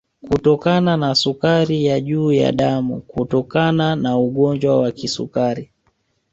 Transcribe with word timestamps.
Kutokana 0.29 0.97
na 0.97 1.15
sukari 1.15 1.85
ya 1.85 1.99
juu 1.99 2.31
ya 2.31 2.51
damu 2.51 3.01
kutokana 3.01 3.95
na 3.95 4.17
ugonjwa 4.17 4.79
wa 4.81 4.91
kisukari 4.91 5.69